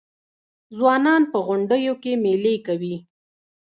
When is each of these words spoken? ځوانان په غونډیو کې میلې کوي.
ځوانان 0.77 1.21
په 1.31 1.37
غونډیو 1.45 1.93
کې 2.03 2.11
میلې 2.23 2.55
کوي. 2.67 2.95